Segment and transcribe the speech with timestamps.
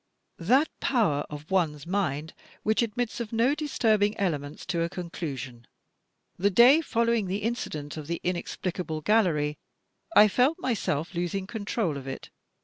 [0.39, 5.67] "That power of one's mind which admits of no disturbing elements to a conclusion.
[6.39, 9.59] The day following the incident of * the inexpUcable gallery,'
[10.15, 12.31] I felt myself losing control of it.